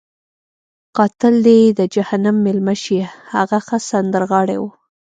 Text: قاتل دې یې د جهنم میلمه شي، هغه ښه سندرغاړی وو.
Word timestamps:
قاتل 0.97 1.35
دې 1.45 1.55
یې 1.63 1.69
د 1.79 1.81
جهنم 1.95 2.35
میلمه 2.45 2.75
شي، 2.83 2.97
هغه 3.33 3.57
ښه 3.67 3.77
سندرغاړی 3.89 4.57
وو. 4.59 4.69